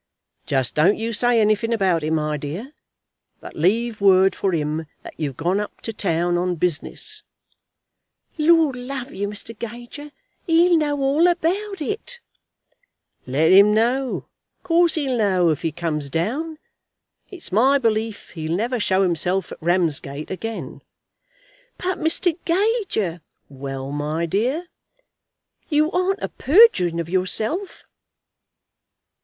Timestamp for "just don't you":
0.47-1.13